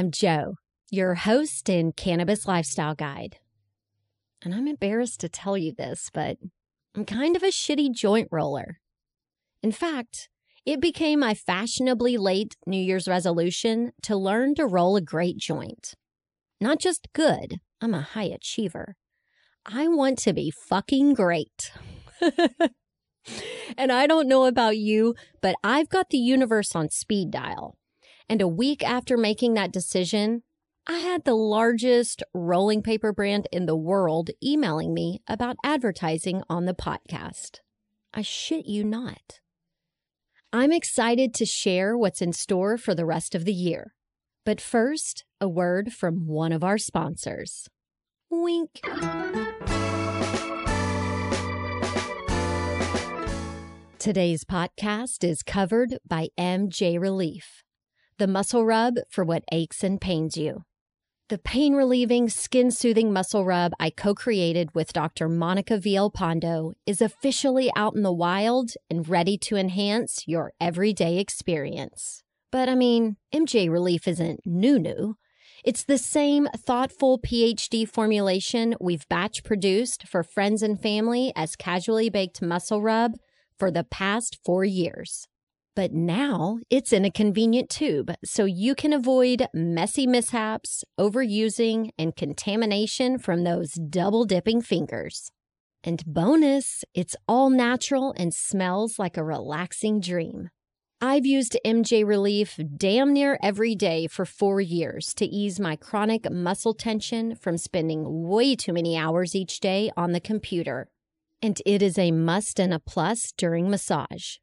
[0.00, 0.54] I'm Joe,
[0.90, 3.36] your host and cannabis lifestyle guide.
[4.40, 6.38] And I'm embarrassed to tell you this, but
[6.94, 8.80] I'm kind of a shitty joint roller.
[9.62, 10.30] In fact,
[10.64, 15.92] it became my fashionably late New Year's resolution to learn to roll a great joint.
[16.62, 18.96] Not just good, I'm a high achiever.
[19.66, 21.72] I want to be fucking great.
[23.76, 27.76] and I don't know about you, but I've got the universe on speed dial.
[28.30, 30.44] And a week after making that decision,
[30.86, 36.64] I had the largest rolling paper brand in the world emailing me about advertising on
[36.64, 37.58] the podcast.
[38.14, 39.40] I shit you not.
[40.52, 43.94] I'm excited to share what's in store for the rest of the year.
[44.44, 47.68] But first, a word from one of our sponsors.
[48.30, 48.80] Wink.
[53.98, 57.64] Today's podcast is covered by MJ Relief,
[58.20, 60.62] the muscle rub for what aches and pains you.
[61.30, 65.26] The pain relieving, skin soothing muscle rub I co created with Dr.
[65.26, 72.22] Monica Villalpando is officially out in the wild and ready to enhance your everyday experience.
[72.52, 75.16] But I mean, MJ Relief isn't new new.
[75.64, 82.10] It's the same thoughtful PhD formulation we've batch produced for friends and family as casually
[82.10, 83.12] baked muscle rub
[83.58, 85.26] for the past four years.
[85.76, 92.14] But now it's in a convenient tube, so you can avoid messy mishaps, overusing, and
[92.14, 95.30] contamination from those double dipping fingers.
[95.84, 100.50] And bonus, it's all natural and smells like a relaxing dream.
[101.00, 106.30] I've used MJ Relief damn near every day for four years to ease my chronic
[106.30, 110.88] muscle tension from spending way too many hours each day on the computer
[111.42, 114.36] and it is a must and a plus during massage.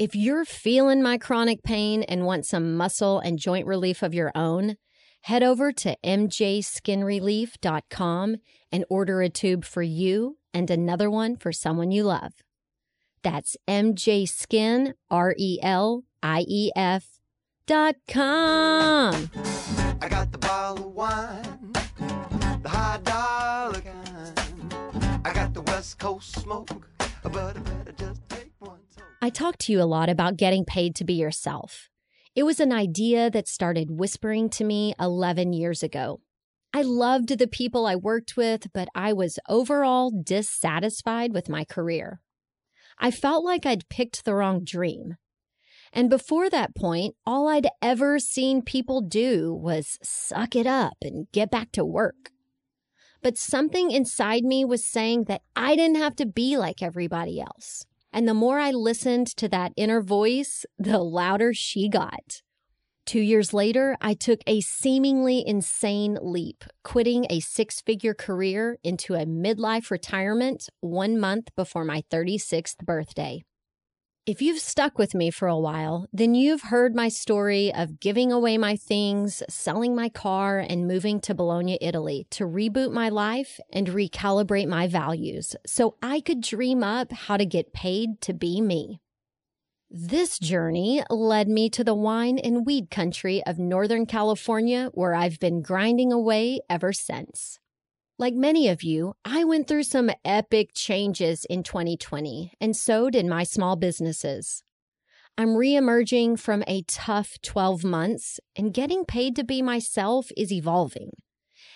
[0.00, 4.32] If you're feeling my chronic pain and want some muscle and joint relief of your
[4.34, 4.76] own,
[5.24, 8.36] head over to mjskinrelief.com
[8.72, 12.32] and order a tube for you and another one for someone you love.
[13.22, 17.04] That's mjskin, R-E-L-I-E-F
[17.66, 19.30] dot com.
[20.00, 21.72] I got the bottle of wine,
[22.62, 24.40] the high dollar kind.
[25.26, 26.88] I got the West Coast smoke,
[27.22, 28.29] but I better just.
[29.22, 31.88] I talk to you a lot about getting paid to be yourself.
[32.34, 36.20] It was an idea that started whispering to me 11 years ago.
[36.72, 42.20] I loved the people I worked with, but I was overall dissatisfied with my career.
[42.98, 45.16] I felt like I'd picked the wrong dream.
[45.92, 51.26] And before that point, all I'd ever seen people do was suck it up and
[51.32, 52.30] get back to work
[53.22, 57.84] but something inside me was saying that I didn't have to be like everybody else.
[58.12, 62.42] And the more I listened to that inner voice, the louder she got.
[63.06, 69.14] Two years later, I took a seemingly insane leap, quitting a six figure career into
[69.14, 73.42] a midlife retirement one month before my 36th birthday.
[74.30, 78.30] If you've stuck with me for a while, then you've heard my story of giving
[78.30, 83.58] away my things, selling my car, and moving to Bologna, Italy to reboot my life
[83.72, 88.60] and recalibrate my values so I could dream up how to get paid to be
[88.60, 89.00] me.
[89.90, 95.40] This journey led me to the wine and weed country of Northern California, where I've
[95.40, 97.58] been grinding away ever since.
[98.20, 103.24] Like many of you, I went through some epic changes in 2020, and so did
[103.24, 104.62] my small businesses.
[105.38, 111.12] I'm reemerging from a tough 12 months, and getting paid to be myself is evolving.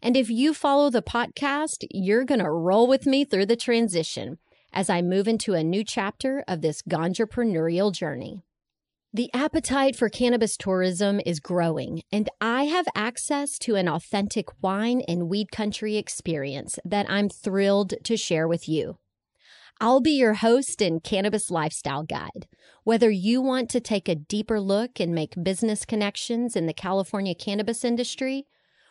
[0.00, 4.38] And if you follow the podcast, you're going to roll with me through the transition
[4.72, 8.44] as I move into a new chapter of this entrepreneurial journey.
[9.14, 15.00] The appetite for cannabis tourism is growing, and I have access to an authentic wine
[15.08, 18.98] and weed country experience that I'm thrilled to share with you.
[19.80, 22.48] I'll be your host and cannabis lifestyle guide.
[22.84, 27.34] Whether you want to take a deeper look and make business connections in the California
[27.34, 28.46] cannabis industry,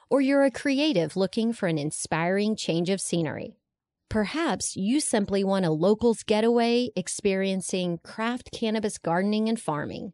[0.10, 3.60] or you're a creative looking for an inspiring change of scenery.
[4.09, 10.13] Perhaps you simply want a locals getaway experiencing craft cannabis gardening and farming.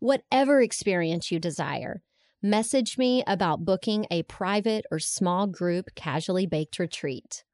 [0.00, 2.02] Whatever experience you desire,
[2.42, 7.44] message me about booking a private or small group casually baked retreat.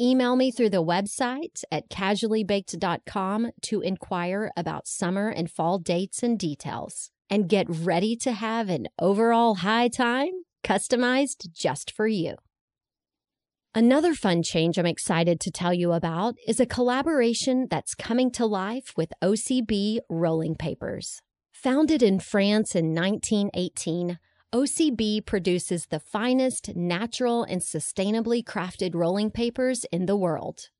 [0.00, 6.38] Email me through the website at casuallybaked.com to inquire about summer and fall dates and
[6.38, 7.10] details.
[7.30, 12.36] And get ready to have an overall high time customized just for you.
[13.78, 18.44] Another fun change I'm excited to tell you about is a collaboration that's coming to
[18.44, 21.22] life with OCB Rolling Papers.
[21.52, 24.18] Founded in France in 1918,
[24.52, 30.70] OCB produces the finest natural and sustainably crafted rolling papers in the world.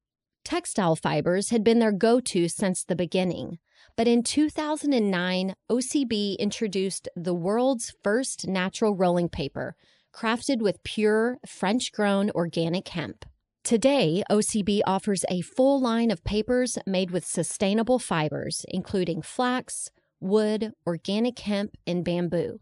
[0.44, 3.60] Textile fibers had been their go to since the beginning,
[3.96, 9.76] but in 2009, OCB introduced the world's first natural rolling paper
[10.18, 13.24] crafted with pure, French grown organic hemp.
[13.62, 20.72] Today, OCB offers a full line of papers made with sustainable fibers, including flax, wood,
[20.86, 22.58] organic hemp, and bamboo.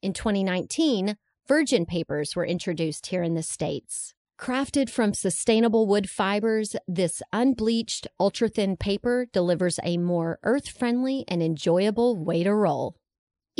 [0.00, 4.14] In 2019, virgin papers were introduced here in the States.
[4.40, 11.24] Crafted from sustainable wood fibers, this unbleached, ultra thin paper delivers a more earth friendly
[11.28, 12.94] and enjoyable way to roll.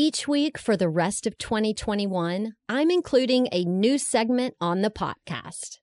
[0.01, 5.79] Each week for the rest of 2021, I'm including a new segment on the podcast.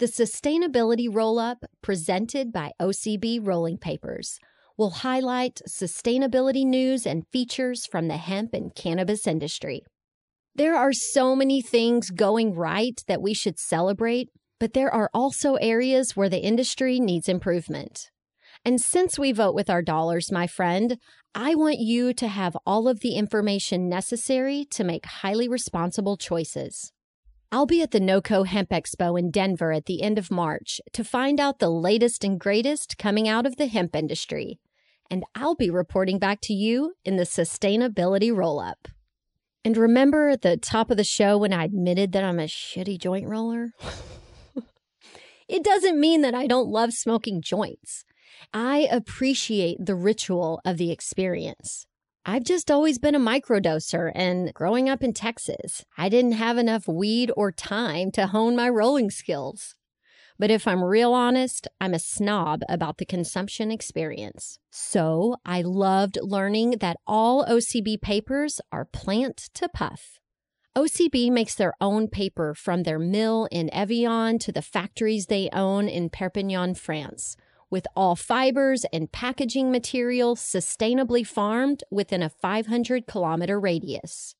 [0.00, 4.40] The Sustainability Roll Up, presented by OCB Rolling Papers,
[4.76, 9.82] will highlight sustainability news and features from the hemp and cannabis industry.
[10.56, 15.54] There are so many things going right that we should celebrate, but there are also
[15.60, 18.10] areas where the industry needs improvement.
[18.64, 20.98] And since we vote with our dollars, my friend,
[21.36, 26.92] I want you to have all of the information necessary to make highly responsible choices.
[27.50, 31.02] I'll be at the NOCO Hemp Expo in Denver at the end of March to
[31.02, 34.60] find out the latest and greatest coming out of the hemp industry.
[35.10, 38.86] And I'll be reporting back to you in the sustainability roll up.
[39.64, 43.00] And remember at the top of the show when I admitted that I'm a shitty
[43.00, 43.72] joint roller?
[45.48, 48.04] it doesn't mean that I don't love smoking joints.
[48.52, 51.86] I appreciate the ritual of the experience.
[52.26, 56.88] I've just always been a microdoser, and growing up in Texas, I didn't have enough
[56.88, 59.74] weed or time to hone my rolling skills.
[60.38, 64.58] But if I'm real honest, I'm a snob about the consumption experience.
[64.70, 70.18] So I loved learning that all OCB papers are plant to puff.
[70.74, 75.88] OCB makes their own paper from their mill in Evian to the factories they own
[75.88, 77.36] in Perpignan, France
[77.74, 84.36] with all fibers and packaging material sustainably farmed within a 500 kilometer radius.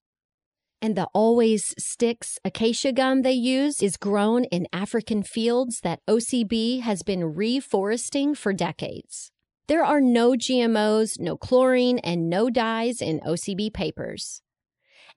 [0.80, 6.82] And the Always Sticks acacia gum they use is grown in African fields that OCB
[6.82, 9.32] has been reforesting for decades.
[9.66, 14.42] There are no GMOs, no chlorine, and no dyes in OCB papers.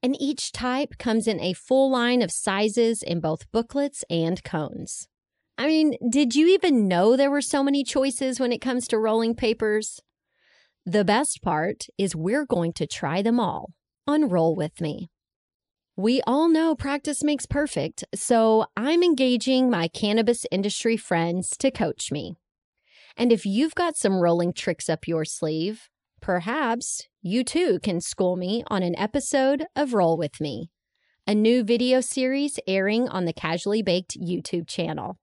[0.02, 5.08] And each type comes in a full line of sizes in both booklets and cones.
[5.58, 9.00] I mean, did you even know there were so many choices when it comes to
[9.00, 10.02] rolling papers?
[10.86, 13.74] The best part is we're going to try them all
[14.06, 15.10] Unroll With Me.
[15.96, 22.12] We all know practice makes perfect, so I'm engaging my cannabis industry friends to coach
[22.12, 22.36] me.
[23.18, 25.90] And if you've got some rolling tricks up your sleeve,
[26.22, 30.70] Perhaps you too can school me on an episode of Roll With Me,
[31.26, 35.20] a new video series airing on the Casually Baked YouTube channel.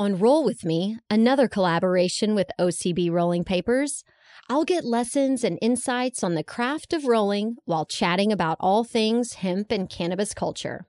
[0.00, 4.02] On Roll With Me, another collaboration with OCB Rolling Papers,
[4.48, 9.34] I'll get lessons and insights on the craft of rolling while chatting about all things
[9.34, 10.86] hemp and cannabis culture.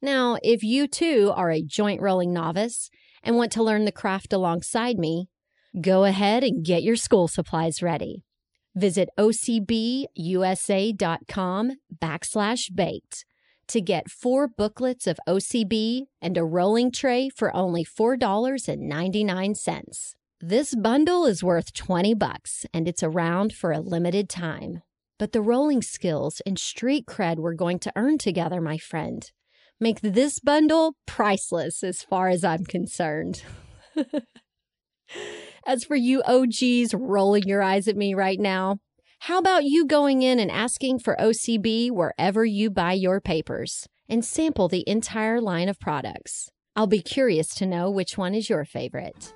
[0.00, 2.88] Now, if you too are a joint rolling novice
[3.22, 5.28] and want to learn the craft alongside me,
[5.78, 8.24] go ahead and get your school supplies ready.
[8.74, 10.12] Visit ocbusa.com
[12.02, 13.26] backslash baked
[13.68, 20.14] to get four booklets of OCB and a rolling tray for only $4.99.
[20.40, 24.82] This bundle is worth 20 bucks and it's around for a limited time.
[25.18, 29.30] But the rolling skills and street cred we're going to earn together, my friend,
[29.80, 33.42] make this bundle priceless as far as I'm concerned.
[35.66, 38.78] as for you OGs rolling your eyes at me right now,
[39.24, 44.22] how about you going in and asking for OCB wherever you buy your papers and
[44.22, 46.50] sample the entire line of products?
[46.76, 49.32] I'll be curious to know which one is your favorite.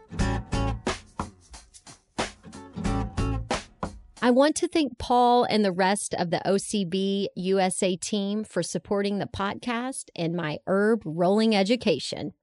[4.20, 9.20] I want to thank Paul and the rest of the OCB USA team for supporting
[9.20, 12.34] the podcast and my herb rolling education.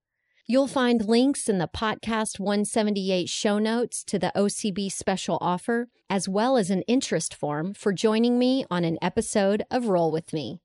[0.48, 6.30] You'll find links in the podcast 178 show notes to the OCB special offer, as
[6.30, 10.60] well as an interest form for joining me on an episode of Roll With Me.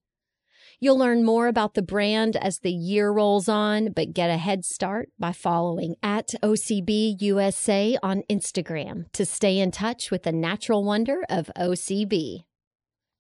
[0.80, 4.66] You'll learn more about the brand as the year rolls on, but get a head
[4.66, 10.84] start by following at OCB USA on Instagram to stay in touch with the natural
[10.84, 12.44] wonder of OCB.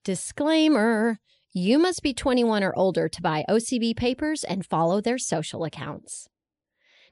[0.04, 1.20] Disclaimer
[1.54, 6.28] You must be 21 or older to buy OCB papers and follow their social accounts.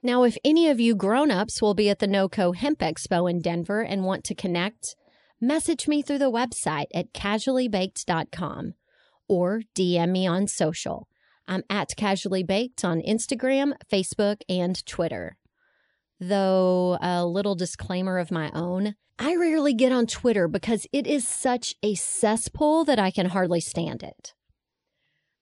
[0.01, 3.81] Now, if any of you grown-ups will be at the NOCO Hemp Expo in Denver
[3.81, 4.95] and want to connect,
[5.41, 8.75] message me through the website at casuallybaked.com
[9.27, 11.09] or DM me on social.
[11.49, 15.35] I'm at Casually Baked on Instagram, Facebook, and Twitter.
[16.17, 21.27] Though, a little disclaimer of my own, I rarely get on Twitter because it is
[21.27, 24.33] such a cesspool that I can hardly stand it.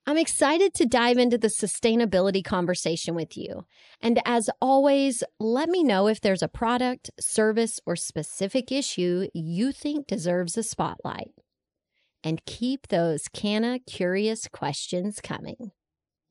[0.09, 3.65] I'm excited to dive into the sustainability conversation with you.
[4.01, 9.73] And as always, let me know if there's a product, service, or specific issue you
[9.73, 11.31] think deserves a spotlight.
[12.23, 15.71] And keep those canna curious questions coming.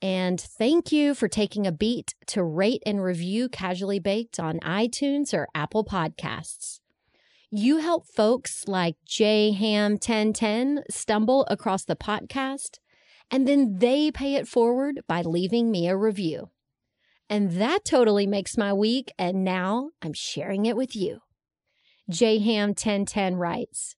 [0.00, 5.34] And thank you for taking a beat to rate and review Casually Baked on iTunes
[5.34, 6.80] or Apple Podcasts.
[7.50, 12.78] You help folks like J Ham 1010 stumble across the podcast
[13.30, 16.50] and then they pay it forward by leaving me a review.
[17.28, 21.20] And that totally makes my week, and now I'm sharing it with you.
[22.10, 23.96] JHam1010 writes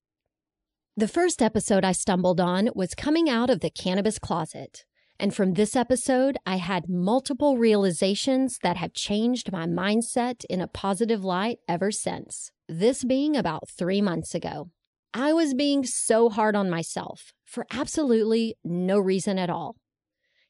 [0.97, 4.85] The first episode I stumbled on was coming out of the cannabis closet.
[5.21, 10.69] And from this episode, I had multiple realizations that have changed my mindset in a
[10.69, 12.53] positive light ever since.
[12.69, 14.71] This being about three months ago.
[15.15, 19.77] I was being so hard on myself for absolutely no reason at all.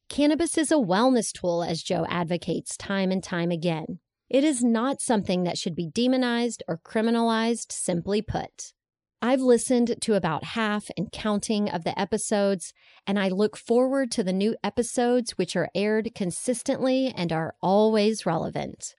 [0.09, 4.01] Cannabis is a wellness tool, as Joe advocates time and time again.
[4.29, 8.73] It is not something that should be demonized or criminalized, simply put.
[9.21, 12.73] I've listened to about half and counting of the episodes,
[13.07, 18.27] and I look forward to the new episodes which are aired consistently and are always
[18.27, 18.95] relevant.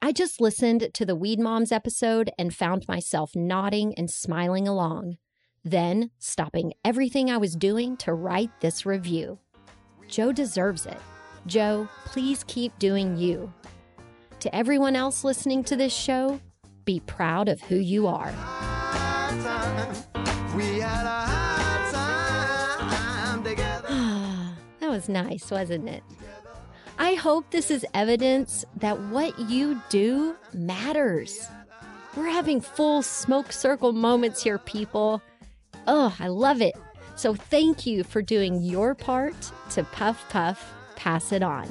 [0.00, 5.16] I just listened to the Weed Moms episode and found myself nodding and smiling along,
[5.64, 9.40] then stopping everything I was doing to write this review.
[10.06, 10.98] Joe deserves it.
[11.46, 13.52] Joe, please keep doing you.
[14.38, 16.40] To everyone else listening to this show,
[16.84, 18.30] be proud of who you are.
[24.78, 26.04] that was nice, wasn't it?
[27.00, 31.48] I hope this is evidence that what you do matters.
[32.16, 35.22] We're having full smoke circle moments here, people.
[35.86, 36.74] Oh, I love it.
[37.14, 41.66] So thank you for doing your part to Puff Puff Pass It On.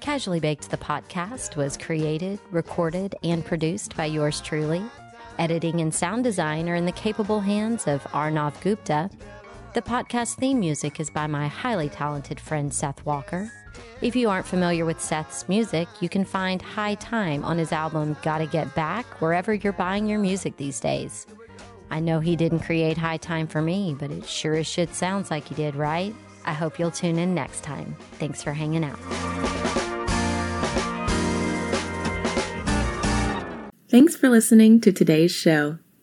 [0.00, 4.82] Casually Baked, the podcast, was created, recorded, and produced by yours truly.
[5.38, 9.10] Editing and sound design are in the capable hands of Arnav Gupta.
[9.74, 13.50] The podcast theme music is by my highly talented friend Seth Walker.
[14.02, 18.14] If you aren't familiar with Seth's music, you can find High Time on his album
[18.20, 21.26] Gotta Get Back wherever you're buying your music these days.
[21.90, 25.30] I know he didn't create High Time for me, but it sure as shit sounds
[25.30, 26.14] like he did, right?
[26.44, 27.96] I hope you'll tune in next time.
[28.18, 28.98] Thanks for hanging out.
[33.88, 35.78] Thanks for listening to today's show.